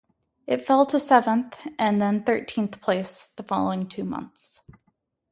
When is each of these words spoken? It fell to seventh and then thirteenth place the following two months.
It 0.47 0.65
fell 0.65 0.87
to 0.87 0.99
seventh 0.99 1.59
and 1.77 2.01
then 2.01 2.23
thirteenth 2.23 2.81
place 2.81 3.27
the 3.37 3.43
following 3.43 3.87
two 3.87 4.03
months. 4.03 4.63